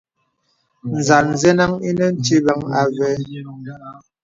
Nzāl 0.97 1.27
zənəŋ 1.41 1.71
ìnə 1.89 2.07
tibaŋ 2.23 2.59
àvé. 2.79 3.09